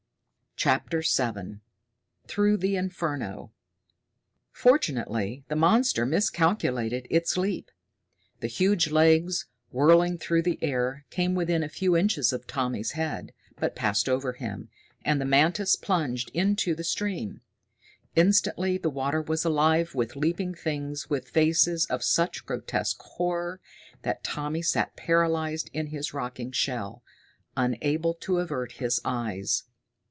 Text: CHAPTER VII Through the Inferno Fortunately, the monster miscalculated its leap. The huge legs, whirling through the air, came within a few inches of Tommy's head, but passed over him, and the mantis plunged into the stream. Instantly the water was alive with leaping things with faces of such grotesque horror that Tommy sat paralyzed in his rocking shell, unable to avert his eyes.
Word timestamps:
CHAPTER 0.57 1.01
VII 1.01 1.59
Through 2.27 2.57
the 2.57 2.75
Inferno 2.75 3.51
Fortunately, 4.51 5.43
the 5.47 5.55
monster 5.55 6.05
miscalculated 6.05 7.07
its 7.09 7.35
leap. 7.35 7.71
The 8.41 8.47
huge 8.47 8.91
legs, 8.91 9.47
whirling 9.71 10.19
through 10.19 10.43
the 10.43 10.59
air, 10.61 11.03
came 11.09 11.33
within 11.33 11.63
a 11.63 11.69
few 11.69 11.97
inches 11.97 12.31
of 12.31 12.45
Tommy's 12.45 12.91
head, 12.91 13.33
but 13.55 13.75
passed 13.75 14.07
over 14.07 14.33
him, 14.33 14.69
and 15.03 15.19
the 15.19 15.25
mantis 15.25 15.75
plunged 15.75 16.29
into 16.31 16.75
the 16.75 16.83
stream. 16.83 17.41
Instantly 18.15 18.77
the 18.77 18.91
water 18.91 19.23
was 19.23 19.43
alive 19.43 19.95
with 19.95 20.15
leaping 20.15 20.53
things 20.53 21.09
with 21.09 21.29
faces 21.29 21.87
of 21.87 22.03
such 22.03 22.45
grotesque 22.45 23.01
horror 23.01 23.59
that 24.03 24.23
Tommy 24.23 24.61
sat 24.61 24.95
paralyzed 24.95 25.71
in 25.73 25.87
his 25.87 26.13
rocking 26.13 26.51
shell, 26.51 27.01
unable 27.57 28.13
to 28.13 28.37
avert 28.37 28.73
his 28.73 29.01
eyes. 29.03 29.63